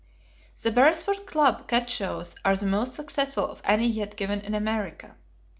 The 0.63 0.71
Beresford 0.71 1.27
Club 1.27 1.67
Cat 1.67 1.87
shows 1.87 2.35
are 2.43 2.55
the 2.55 2.65
most 2.65 2.95
successful 2.95 3.45
of 3.45 3.61
any 3.63 3.85
yet 3.85 4.15
given 4.15 4.41
in 4.41 4.55
America. 4.55 5.15